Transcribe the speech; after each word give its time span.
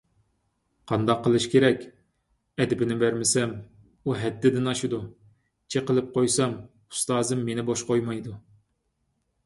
قانداق 0.91 1.19
قىلىش 1.27 1.45
كېرەك، 1.55 1.83
ئەدىپىنى 2.63 2.97
بەرمىسەم، 3.05 3.53
ئۇ 4.07 4.17
ھەددىدىن 4.23 4.71
ئاشىدۇ، 4.75 5.03
چېقىلىپ 5.75 6.11
قويسام، 6.17 6.59
ئۇستازىم 6.63 7.49
مېنى 7.51 7.71
بوش 7.73 7.89
قويمايدۇ. 7.93 8.39